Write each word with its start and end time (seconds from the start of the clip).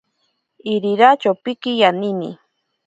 Irira 0.73 1.09
chopiki 1.21 1.71
yanini. 1.81 2.29